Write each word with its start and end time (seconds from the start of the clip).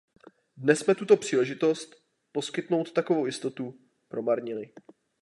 Dnes 0.57 0.79
jsme 0.79 0.95
tuto 0.95 1.17
příležitost, 1.17 1.95
poskytnout 2.31 2.91
takovou 2.91 3.25
jistotu, 3.25 3.79
promarnili. 4.07 4.73